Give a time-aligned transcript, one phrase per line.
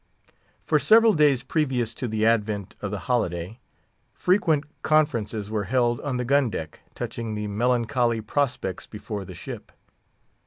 [0.63, 3.59] For several days previous to the advent of the holiday,
[4.13, 9.71] frequent conferences were held on the gun deck touching the melancholy prospects before the ship.